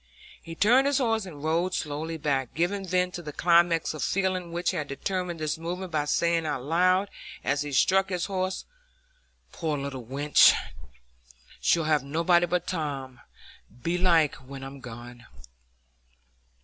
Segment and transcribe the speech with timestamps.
[0.41, 4.51] He turned his horse, and rode slowly back, giving vent to the climax of feeling
[4.51, 7.07] which had determined this movement by saying aloud,
[7.43, 8.65] as he struck his horse,
[9.51, 10.55] "Poor little wench!
[11.59, 13.19] she'll have nobody but Tom,
[13.83, 15.27] belike, when I'm gone."